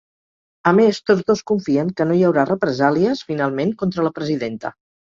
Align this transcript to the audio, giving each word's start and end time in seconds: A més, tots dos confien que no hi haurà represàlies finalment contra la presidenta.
A 0.71 0.71
més, 0.79 0.99
tots 1.09 1.21
dos 1.27 1.43
confien 1.53 1.93
que 2.01 2.09
no 2.09 2.17
hi 2.23 2.27
haurà 2.31 2.49
represàlies 2.53 3.25
finalment 3.33 3.79
contra 3.85 4.09
la 4.11 4.19
presidenta. 4.19 4.79